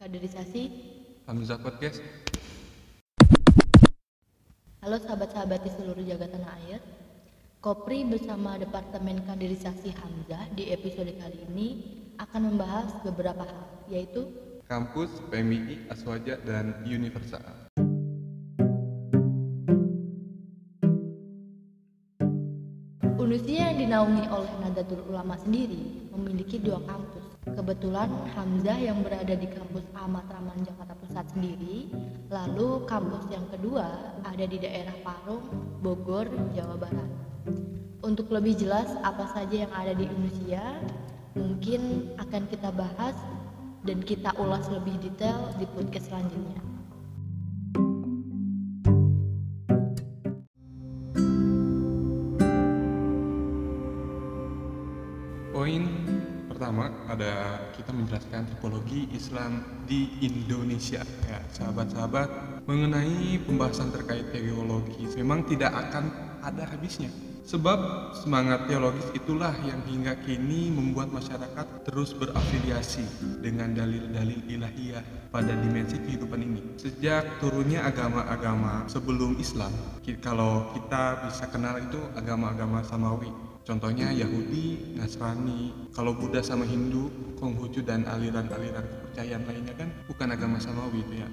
[0.00, 0.72] Kaderisasi.
[1.28, 2.00] Hamzah Podcast.
[4.80, 6.80] Halo sahabat-sahabat di seluruh jagat tanah air.
[7.60, 11.68] Kopri bersama Departemen Kaderisasi Hamzah di episode kali ini
[12.16, 14.24] akan membahas beberapa hal, yaitu
[14.72, 17.69] Kampus, PMI, Aswaja, dan Universal.
[23.90, 27.26] Dinaungi oleh Nahdlatul Ulama sendiri memiliki dua kampus.
[27.42, 28.06] Kebetulan
[28.38, 31.90] Hamzah yang berada di kampus Ahmad Raman Jakarta Pusat sendiri,
[32.30, 35.42] lalu kampus yang kedua ada di daerah Parung,
[35.82, 37.10] Bogor, Jawa Barat.
[38.06, 40.62] Untuk lebih jelas apa saja yang ada di Unusia,
[41.34, 43.18] mungkin akan kita bahas
[43.82, 46.69] dan kita ulas lebih detail di podcast selanjutnya.
[55.60, 55.84] Poin
[56.48, 61.04] pertama ada kita menjelaskan tipologi Islam di Indonesia.
[61.28, 67.12] Ya, sahabat-sahabat, mengenai pembahasan terkait teologi memang tidak akan ada habisnya.
[67.44, 67.76] Sebab
[68.16, 73.04] semangat teologis itulah yang hingga kini membuat masyarakat terus berafiliasi
[73.44, 76.80] dengan dalil-dalil ilahiyah pada dimensi kehidupan ini.
[76.80, 79.76] Sejak turunnya agama-agama sebelum Islam,
[80.24, 83.49] kalau kita bisa kenal itu agama-agama samawi.
[83.60, 90.56] Contohnya Yahudi, Nasrani, kalau Buddha sama Hindu, Konghucu dan aliran-aliran kepercayaan lainnya kan bukan agama
[90.56, 91.28] samawi itu ya,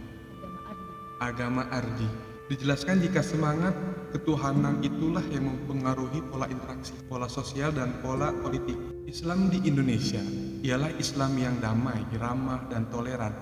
[1.23, 2.07] Agama Ardi.
[2.47, 3.75] Dijelaskan jika semangat
[4.15, 8.79] ketuhanan itulah yang mempengaruhi pola interaksi, pola sosial dan pola politik.
[9.03, 10.23] Islam di Indonesia
[10.63, 13.35] ialah Islam yang damai, ramah dan toleran.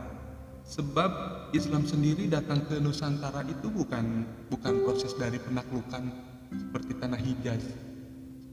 [0.65, 1.11] Sebab
[1.53, 6.09] Islam sendiri datang ke Nusantara itu bukan bukan proses dari penaklukan
[6.49, 7.61] seperti tanah Hijaz,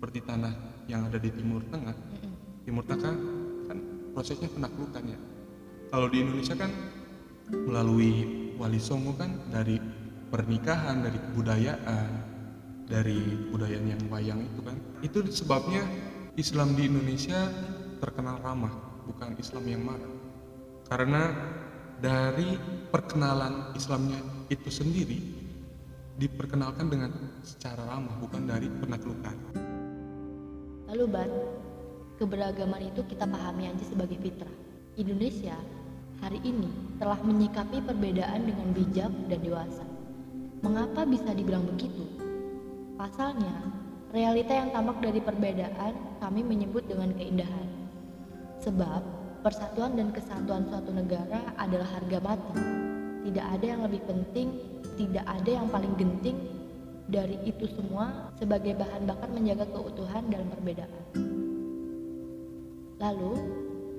[0.03, 0.51] seperti tanah
[0.91, 1.95] yang ada di Timur Tengah.
[2.67, 3.15] Timur Tengah
[3.71, 3.79] kan
[4.11, 5.15] prosesnya penaklukan ya.
[5.95, 6.75] Kalau di Indonesia kan
[7.47, 8.11] melalui
[8.59, 9.79] wali songo kan dari
[10.27, 12.09] pernikahan, dari kebudayaan,
[12.91, 14.77] dari kebudayaan yang wayang itu kan.
[15.07, 15.87] Itu sebabnya
[16.35, 17.39] Islam di Indonesia
[18.03, 18.75] terkenal ramah,
[19.07, 20.15] bukan Islam yang marah.
[20.91, 21.31] Karena
[22.03, 22.59] dari
[22.91, 24.19] perkenalan Islamnya
[24.51, 25.23] itu sendiri
[26.19, 27.15] diperkenalkan dengan
[27.47, 29.62] secara ramah, bukan dari penaklukan.
[30.93, 31.33] Lalu Ban,
[32.21, 34.53] keberagaman itu kita pahami aja sebagai fitrah.
[35.01, 35.57] Indonesia
[36.21, 36.69] hari ini
[37.01, 39.81] telah menyikapi perbedaan dengan bijak dan dewasa.
[40.61, 42.05] Mengapa bisa dibilang begitu?
[43.01, 43.73] Pasalnya,
[44.13, 47.69] realita yang tampak dari perbedaan kami menyebut dengan keindahan.
[48.61, 49.01] Sebab,
[49.41, 52.61] persatuan dan kesatuan suatu negara adalah harga mati.
[53.33, 54.61] Tidak ada yang lebih penting,
[55.01, 56.37] tidak ada yang paling genting
[57.11, 61.03] dari itu semua sebagai bahan bakar menjaga keutuhan dalam perbedaan.
[63.03, 63.35] Lalu,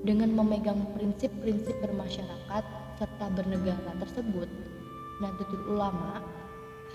[0.07, 2.63] dengan memegang prinsip-prinsip bermasyarakat
[2.95, 4.47] serta bernegara tersebut,
[5.19, 6.23] Nahdlatul Ulama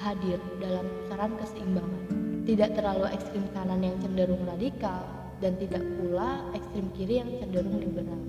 [0.00, 2.04] hadir dalam pusaran keseimbangan.
[2.48, 5.04] Tidak terlalu ekstrim kanan yang cenderung radikal
[5.44, 8.22] dan tidak pula ekstrim kiri yang cenderung liberal.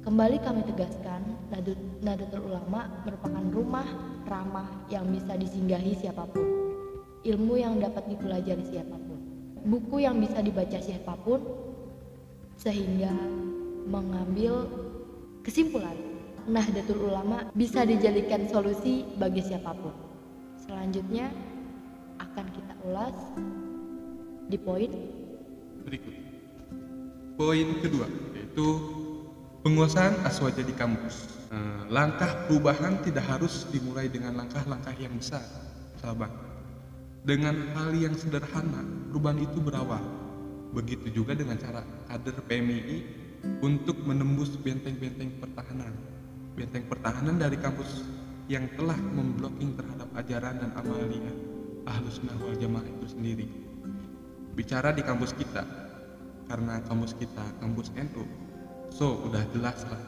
[0.00, 1.36] Kembali kami tegaskan,
[2.00, 3.84] Nahdlatul Ulama merupakan rumah
[4.24, 6.59] ramah yang bisa disinggahi siapa pun
[7.24, 9.20] ilmu yang dapat dipelajari siapa pun,
[9.66, 11.40] buku yang bisa dibaca siapa pun,
[12.60, 13.12] sehingga
[13.88, 14.68] mengambil
[15.44, 15.96] kesimpulan
[16.48, 19.92] Nahdlatul Ulama bisa dijadikan solusi bagi siapa pun.
[20.60, 21.28] Selanjutnya
[22.20, 23.16] akan kita ulas
[24.48, 24.90] di poin
[25.80, 26.14] Berikut.
[27.40, 28.06] Poin kedua
[28.36, 28.66] yaitu
[29.64, 31.40] penguasaan aswaja di kampus.
[31.50, 35.42] Eh, langkah perubahan tidak harus dimulai dengan langkah-langkah yang besar,
[35.98, 36.49] sahabat.
[37.20, 38.80] Dengan hal yang sederhana,
[39.12, 40.00] perubahan itu berawal.
[40.72, 42.98] Begitu juga dengan cara kader PMI
[43.60, 45.92] untuk menembus benteng-benteng pertahanan.
[46.56, 48.08] Benteng pertahanan dari kampus
[48.48, 51.32] yang telah memblocking terhadap ajaran dan amalia
[51.84, 53.46] Ahlus Sunnah wal Jamaah itu sendiri.
[54.56, 55.64] Bicara di kampus kita,
[56.48, 58.24] karena kampus kita kampus NU,
[58.88, 60.02] so udah jelas lah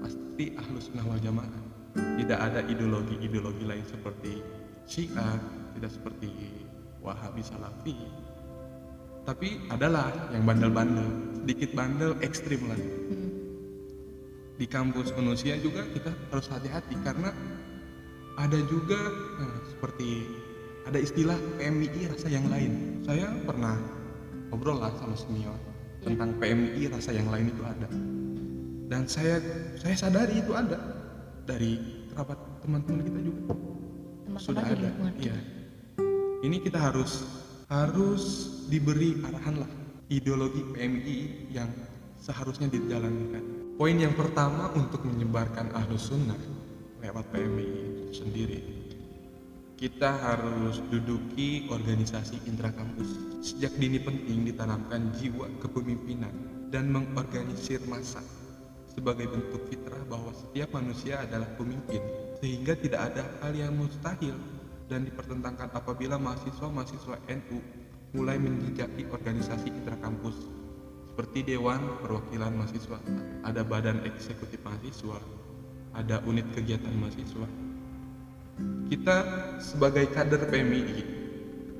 [0.00, 1.62] pasti Ahlus Sunnah wal Jamaah.
[1.94, 4.40] Tidak ada ideologi-ideologi lain seperti
[4.86, 6.30] Syiah, tidak seperti
[7.00, 7.96] Wahabi Salafi.
[9.24, 12.76] Tapi adalah yang bandel-bandel, sedikit bandel ekstrim lah.
[12.76, 13.30] hmm,
[14.56, 17.32] Di kampus manusia juga kita harus hati-hati karena
[18.40, 18.96] ada juga
[19.36, 20.24] nah, seperti
[20.88, 23.04] ada istilah PMI rasa yang lain.
[23.04, 23.76] Saya pernah
[24.48, 25.56] ngobrol lah sama senior
[26.00, 27.88] tentang PMI rasa yang lain itu ada.
[28.90, 29.38] Dan saya
[29.78, 30.80] saya sadari itu ada
[31.44, 33.54] dari kerabat teman-teman kita juga
[34.40, 35.36] sudah teman-teman di ada.
[35.36, 35.59] Iya.
[36.40, 37.20] Ini kita harus
[37.68, 39.68] harus diberi arahan lah
[40.08, 41.68] ideologi PMI yang
[42.16, 43.76] seharusnya dijalankan.
[43.76, 46.40] Poin yang pertama untuk menyebarkan ahlus sunnah
[47.04, 47.68] lewat PMI
[48.16, 48.60] sendiri.
[49.76, 53.20] Kita harus duduki organisasi intrakampus.
[53.44, 56.32] Sejak dini penting ditanamkan jiwa kepemimpinan
[56.72, 58.24] dan mengorganisir massa
[58.88, 62.00] sebagai bentuk fitrah bahwa setiap manusia adalah pemimpin
[62.40, 64.32] sehingga tidak ada hal yang mustahil
[64.90, 67.58] dan dipertentangkan apabila mahasiswa-mahasiswa NU
[68.18, 70.50] mulai menjejaki organisasi intrakampus
[71.14, 72.98] seperti Dewan Perwakilan Mahasiswa,
[73.46, 75.20] ada Badan Eksekutif Mahasiswa,
[75.94, 77.44] ada unit kegiatan mahasiswa.
[78.88, 79.16] Kita
[79.60, 81.04] sebagai kader PMI,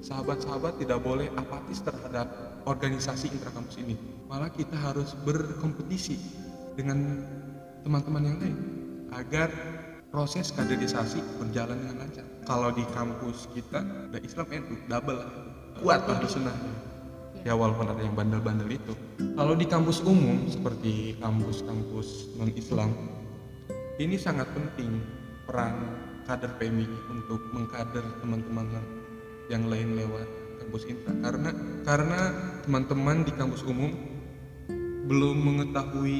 [0.04, 2.28] sahabat-sahabat tidak boleh apatis terhadap
[2.68, 3.96] organisasi intrakampus ini.
[4.28, 6.20] Malah kita harus berkompetisi
[6.76, 7.24] dengan
[7.80, 8.58] teman-teman yang lain
[9.16, 9.48] agar
[10.10, 12.26] proses kaderisasi berjalan dengan lancar.
[12.42, 13.78] Kalau di kampus kita
[14.10, 15.20] ada Islam NU double
[15.80, 16.54] kuat lah sunnah.
[17.46, 18.92] Ya walaupun ada yang bandel-bandel itu.
[19.16, 22.92] Kalau di kampus umum seperti kampus-kampus non Islam
[24.02, 25.00] ini sangat penting
[25.46, 25.78] peran
[26.26, 28.66] kader PMI untuk mengkader teman-teman
[29.48, 30.28] yang lain lewat
[30.60, 31.50] kampus intra karena
[31.82, 32.20] karena
[32.66, 33.90] teman-teman di kampus umum
[35.08, 36.18] belum mengetahui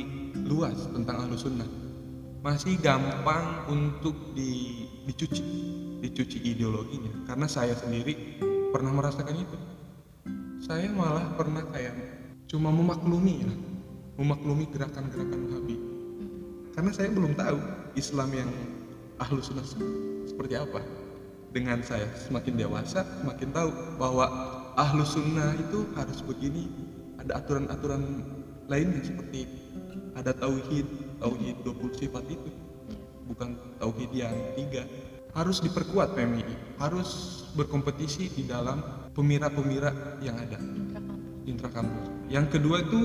[0.50, 1.79] luas tentang ahlus sunnah
[2.40, 5.44] masih gampang untuk di, dicuci
[6.00, 7.28] dicuci ideologinya.
[7.28, 8.40] Karena saya sendiri
[8.72, 9.58] pernah merasakan itu.
[10.64, 11.94] Saya malah pernah kayak
[12.48, 13.52] cuma memaklumi ya
[14.20, 15.76] memaklumi gerakan-gerakan Wahabi.
[16.76, 17.58] Karena saya belum tahu
[17.96, 18.50] Islam yang
[19.20, 19.64] ahlus sunnah
[20.28, 20.80] seperti apa.
[21.50, 24.28] Dengan saya semakin dewasa semakin tahu bahwa
[24.76, 26.68] ahlus sunnah itu harus begini.
[27.20, 28.24] Ada aturan-aturan
[28.68, 29.44] lainnya seperti
[30.16, 30.88] ada tauhid
[31.20, 32.50] tauhid 20 sifat itu.
[33.30, 34.82] Bukan tauhid yang tiga.
[35.30, 36.42] Harus diperkuat PMI
[36.82, 38.82] harus berkompetisi di dalam
[39.14, 40.58] pemira-pemira yang ada.
[41.46, 43.00] Intrakampus yang kedua itu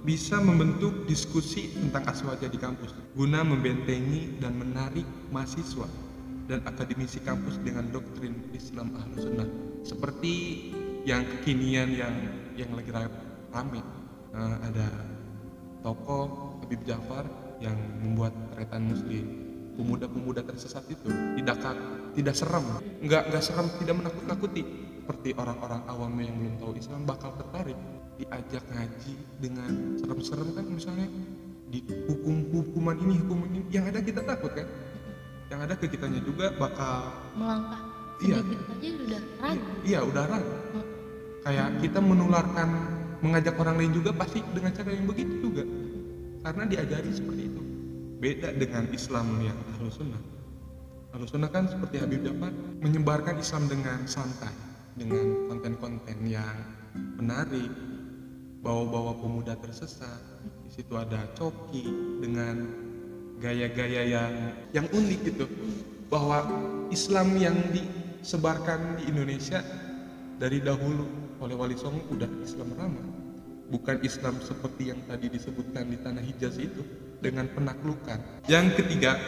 [0.00, 2.96] bisa membentuk diskusi tentang aswaja di kampus.
[3.12, 5.84] Guna membentengi dan menarik mahasiswa
[6.48, 9.48] dan akademisi kampus dengan doktrin Islam Ahlus Sunnah.
[9.84, 10.34] Seperti
[11.04, 12.14] yang kekinian yang
[12.56, 12.90] yang lagi
[13.52, 13.80] rame.
[14.32, 14.88] Uh, ada
[15.86, 17.30] tokoh Habib Jafar
[17.62, 19.46] yang membuat retan muslim.
[19.78, 21.06] Pemuda-pemuda tersesat itu
[21.36, 21.60] tidak
[22.16, 22.64] tidak seram
[23.04, 24.62] nggak nggak seram tidak menakut-nakuti.
[25.06, 27.78] Seperti orang-orang awam yang belum tahu Islam bakal tertarik
[28.18, 29.70] diajak ngaji dengan
[30.02, 31.06] serem-serem kan misalnya.
[31.66, 34.66] Di hukum hukuman ini hukuman ini yang ada kita takut kan.
[35.46, 37.82] Yang ada ke kitanya juga bakal melangkah
[38.16, 38.40] Iya.
[38.40, 38.56] aja
[38.96, 39.68] udah ragu.
[39.84, 40.52] iya udah ragu.
[41.44, 42.68] Kayak kita menularkan
[43.20, 45.64] mengajak orang lain juga pasti dengan cara yang begitu juga.
[46.44, 47.62] Karena diajari seperti itu.
[48.16, 50.22] Beda dengan Islam yang ahlus sunnah.
[51.12, 54.52] Ahlus sunnah kan seperti Habib Jafar menyebarkan Islam dengan santai
[54.96, 56.56] dengan konten-konten yang
[57.20, 57.70] menarik.
[58.64, 60.18] Bawa-bawa pemuda tersesat
[60.66, 61.86] di situ ada coki
[62.18, 62.66] dengan
[63.38, 64.32] gaya-gaya yang
[64.74, 65.46] yang unik gitu.
[66.10, 66.42] Bahwa
[66.90, 69.62] Islam yang disebarkan di Indonesia
[70.36, 71.04] dari dahulu
[71.40, 73.06] oleh Wali Songo udah Islam ramah.
[73.66, 76.86] Bukan Islam seperti yang tadi disebutkan di tanah Hijaz itu
[77.18, 78.46] dengan penaklukan.
[78.46, 79.18] Yang ketiga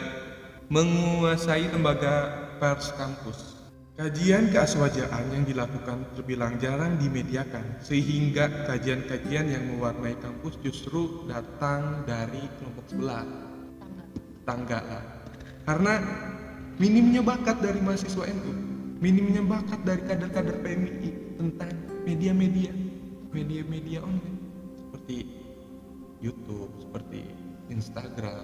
[0.71, 3.59] menguasai lembaga pers kampus.
[3.99, 12.39] Kajian keaswajaan yang dilakukan terbilang jarang dimediakan, sehingga kajian-kajian yang mewarnai kampus justru datang dari
[12.63, 13.27] kelompok sebelah,
[14.47, 14.79] tangga.
[14.79, 15.01] Tangga.
[15.67, 15.93] Karena
[16.79, 18.68] minimnya bakat dari mahasiswa NU,
[18.99, 21.71] minimnya bakat dari kader-kader PMI tentang
[22.03, 22.71] media-media,
[23.31, 24.39] media-media online
[24.75, 25.17] seperti
[26.19, 27.23] YouTube, seperti
[27.71, 28.43] Instagram.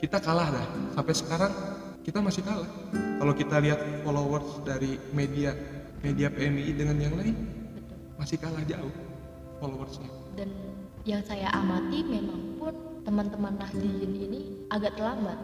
[0.00, 1.52] Kita kalah dah, sampai sekarang
[2.00, 2.70] kita masih kalah.
[3.20, 5.52] Kalau kita lihat followers dari media
[6.00, 7.36] media PMI dengan yang lain
[8.16, 8.94] masih kalah jauh
[9.58, 10.10] followersnya.
[10.38, 10.50] dan
[11.02, 15.34] yang saya amati memang pun teman-teman Nahdiyin ini agak terlambat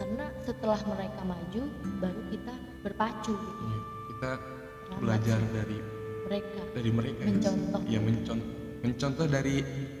[0.00, 1.62] karena setelah mereka maju
[2.00, 3.62] baru kita berpacu gitu.
[3.68, 5.78] Iya, kita Terlambat belajar sih dari
[6.24, 7.20] mereka dari mereka.
[7.28, 7.80] Mencontoh.
[7.84, 9.54] Ya mencontoh mencontoh dari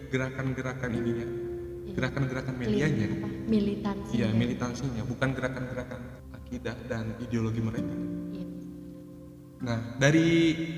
[0.08, 1.92] gerakan-gerakan ininya, Iya.
[1.92, 3.06] gerakan-gerakan medianya.
[3.12, 6.00] apa, militansi Iya, militansinya, bukan gerakan-gerakan
[6.32, 7.94] akidah dan ideologi mereka.
[8.32, 8.46] Iya.
[9.60, 10.28] Nah, dari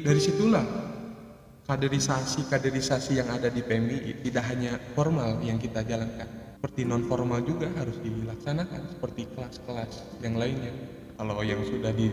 [0.03, 0.67] dari situlah
[1.63, 7.43] kaderisasi kaderisasi yang ada di PMI tidak hanya formal yang kita jalankan, seperti non formal
[7.43, 10.71] juga harus dilaksanakan seperti kelas-kelas yang lainnya.
[11.19, 12.07] Kalau yang sudah di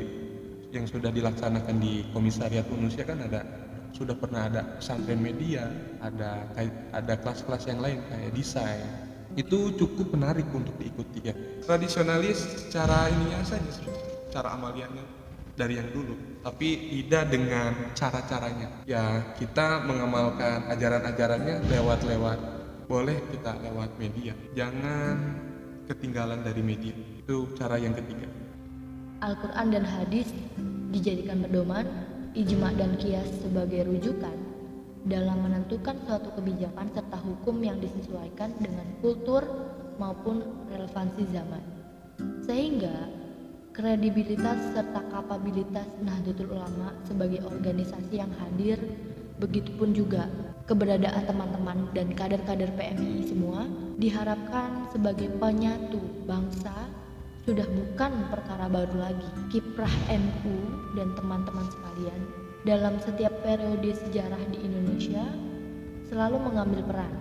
[0.73, 3.45] yang sudah dilaksanakan di Komisariat Unusia kan ada
[3.93, 5.69] sudah pernah ada pesantren media,
[6.01, 6.49] ada
[6.89, 8.89] ada kelas-kelas yang lain kayak desain.
[9.37, 11.37] Itu cukup menarik untuk diikuti ya.
[11.69, 13.69] Tradisionalis cara ininya saja,
[14.33, 15.05] cara amaliannya
[15.53, 18.81] dari yang dulu, tapi tidak dengan cara-caranya.
[18.89, 22.57] Ya kita mengamalkan ajaran-ajarannya lewat-lewat
[22.89, 24.33] boleh kita lewat media.
[24.57, 25.37] Jangan
[25.85, 26.97] ketinggalan dari media.
[27.21, 28.25] Itu cara yang ketiga.
[29.21, 30.25] Al-Quran dan hadis
[30.89, 31.85] dijadikan pedoman,
[32.33, 34.33] ijma dan kias sebagai rujukan
[35.05, 39.45] dalam menentukan suatu kebijakan serta hukum yang disesuaikan dengan kultur
[40.01, 40.41] maupun
[40.73, 41.61] relevansi zaman.
[42.41, 43.05] Sehingga
[43.69, 48.81] kredibilitas serta kapabilitas Nahdlatul Ulama sebagai organisasi yang hadir
[49.39, 50.27] begitupun juga
[50.67, 53.65] keberadaan teman-teman dan kader-kader PMI semua
[53.97, 55.97] diharapkan sebagai penyatu
[56.29, 56.75] bangsa
[57.47, 59.29] sudah bukan perkara baru lagi.
[59.49, 60.55] Kiprah MU
[60.93, 62.19] dan teman-teman sekalian
[62.67, 65.25] dalam setiap periode sejarah di Indonesia
[66.11, 67.13] selalu mengambil peran.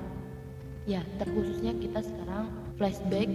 [0.85, 3.29] Ya, terkhususnya kita sekarang flashback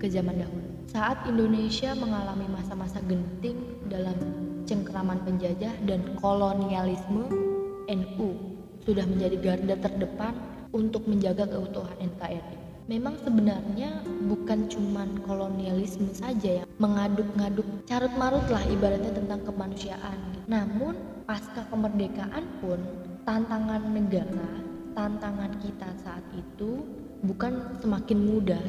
[0.00, 0.68] ke zaman dahulu.
[0.88, 3.56] Saat Indonesia mengalami masa-masa genting
[3.88, 4.16] dalam
[4.64, 7.49] cengkeraman penjajah dan kolonialisme,
[7.88, 8.28] NU
[8.84, 10.34] sudah menjadi garda terdepan
[10.74, 18.66] untuk menjaga keutuhan NKRI memang sebenarnya bukan cuman kolonialisme saja yang mengaduk-ngaduk carut marut lah
[18.66, 20.18] ibaratnya tentang kemanusiaan.
[20.50, 22.82] Namun pasca kemerdekaan pun
[23.22, 24.50] tantangan negara,
[24.98, 26.82] tantangan kita saat itu
[27.22, 28.64] bukan semakin mudah,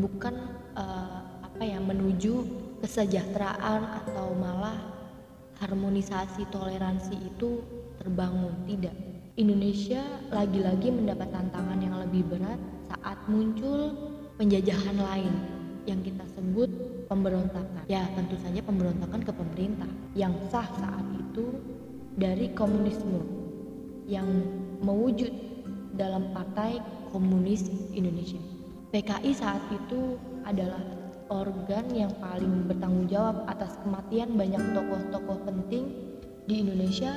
[0.00, 0.32] bukan
[0.72, 2.48] uh, apa ya menuju
[2.80, 4.80] kesejahteraan atau malah
[5.60, 7.60] harmonisasi toleransi itu
[8.00, 8.94] terbangun tidak.
[9.36, 10.00] Indonesia
[10.32, 12.56] lagi-lagi mendapat tantangan yang lebih berat
[12.88, 13.92] saat muncul
[14.40, 15.32] penjajahan lain
[15.84, 16.68] yang kita sebut
[17.06, 17.84] pemberontakan.
[17.86, 21.60] Ya, tentu saja pemberontakan ke pemerintah yang sah saat itu
[22.16, 23.22] dari komunisme
[24.08, 24.26] yang
[24.80, 25.30] mewujud
[25.94, 26.80] dalam Partai
[27.12, 28.40] Komunis Indonesia.
[28.92, 30.16] PKI saat itu
[30.48, 30.80] adalah
[31.28, 35.90] organ yang paling bertanggung jawab atas kematian banyak tokoh-tokoh penting
[36.46, 37.12] di Indonesia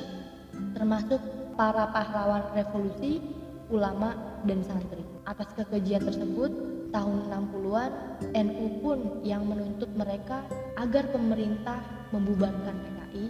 [0.73, 1.19] termasuk
[1.59, 3.19] para pahlawan revolusi,
[3.67, 4.15] ulama,
[4.47, 5.03] dan santri.
[5.27, 6.51] Atas kekejian tersebut,
[6.89, 7.91] tahun 60-an,
[8.33, 10.41] NU pun yang menuntut mereka
[10.79, 11.83] agar pemerintah
[12.15, 13.25] membubarkan PKI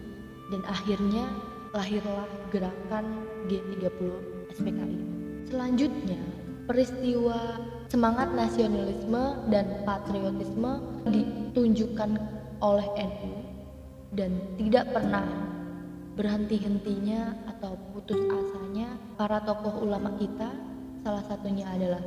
[0.53, 1.25] dan akhirnya
[1.73, 3.05] lahirlah gerakan
[3.49, 4.09] G30
[4.57, 4.99] SPKI.
[5.49, 6.21] Selanjutnya,
[6.69, 7.57] peristiwa
[7.89, 10.77] semangat nasionalisme dan patriotisme
[11.09, 12.21] ditunjukkan
[12.61, 13.33] oleh NU
[14.13, 15.25] dan tidak pernah
[16.17, 20.49] berhenti-hentinya atau putus asanya para tokoh ulama kita
[20.99, 22.03] Salah satunya adalah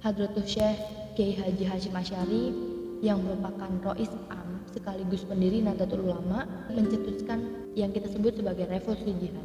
[0.00, 0.80] Hadratus Syekh
[1.12, 2.44] Kiai Haji Hashim Asyari
[3.04, 9.44] yang merupakan Rois Am sekaligus pendiri Nahdlatul Ulama mencetuskan yang kita sebut sebagai revolusi jihad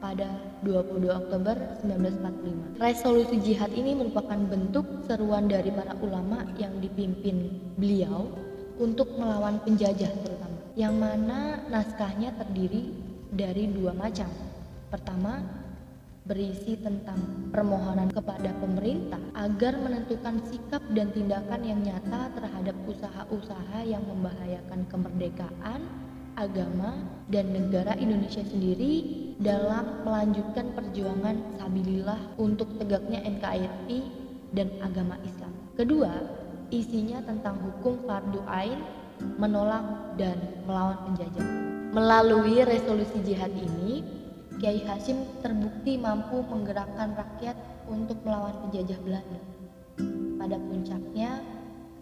[0.00, 0.32] pada
[0.64, 2.80] 22 Oktober 1945.
[2.80, 8.32] Resolusi jihad ini merupakan bentuk seruan dari para ulama yang dipimpin beliau
[8.80, 12.90] untuk melawan penjajah terutama, yang mana naskahnya terdiri
[13.30, 14.26] dari dua macam.
[14.90, 15.42] Pertama,
[16.24, 24.02] berisi tentang permohonan kepada pemerintah agar menentukan sikap dan tindakan yang nyata terhadap usaha-usaha yang
[24.08, 25.80] membahayakan kemerdekaan,
[26.34, 26.96] agama,
[27.30, 29.04] dan negara Indonesia sendiri
[29.38, 34.00] dalam melanjutkan perjuangan sabilillah untuk tegaknya NKRI
[34.56, 35.52] dan agama Islam.
[35.74, 36.12] Kedua,
[36.70, 41.46] isinya tentang hukum fardu ain, menolak dan melawan penjajah.
[41.94, 44.02] Melalui resolusi jihad ini,
[44.58, 47.54] Kiai Hasim terbukti mampu menggerakkan rakyat
[47.90, 49.40] untuk melawan penjajah Belanda.
[50.38, 51.42] Pada puncaknya,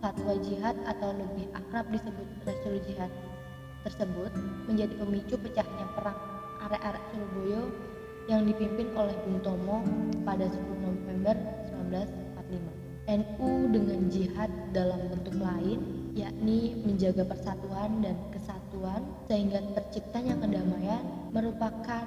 [0.02, 3.12] fatwa jihad atau lebih akrab disebut Rasul Jihad
[3.87, 4.35] tersebut
[4.66, 6.19] menjadi pemicu pecahnya perang
[6.66, 7.62] arek-arek Surabaya
[8.31, 9.83] yang dipimpin oleh Bung Tomo
[10.23, 11.35] pada 10 November
[11.71, 12.83] 1945.
[13.02, 22.04] NU dengan jihad dalam bentuk lain yakni menjaga persatuan dan kesatuan sehingga terciptanya kedamaian merupakan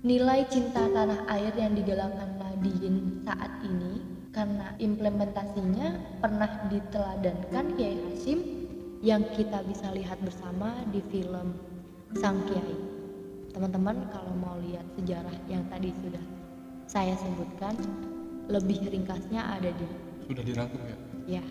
[0.00, 4.00] Nilai cinta tanah air yang digalakkan Nadiyin saat ini
[4.32, 5.92] karena implementasinya
[6.24, 8.40] pernah diteladankan Kiai Hasim
[9.04, 11.52] yang kita bisa lihat bersama di film
[12.16, 12.80] Sang Kiai.
[13.52, 16.24] Teman-teman kalau mau lihat sejarah yang tadi sudah
[16.88, 17.76] saya sebutkan,
[18.48, 19.84] lebih ringkasnya ada di
[20.32, 20.96] sudah dirangkum ya?
[21.28, 21.44] Ya,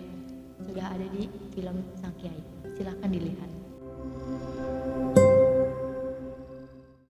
[0.67, 2.41] sudah ada di film Sang Kiai.
[2.75, 3.49] Silahkan dilihat.